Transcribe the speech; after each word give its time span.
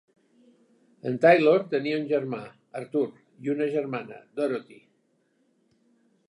En 1.09 1.19
Taylor 1.25 1.65
tenia 1.73 1.99
un 2.03 2.07
germà, 2.13 2.39
Arthur, 2.81 3.05
i 3.45 3.53
una 3.55 3.69
germana, 3.77 4.19
Dorothy. 4.41 4.81